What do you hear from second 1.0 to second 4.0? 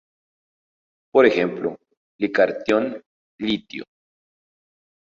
Por ejemplo, Li catión litio.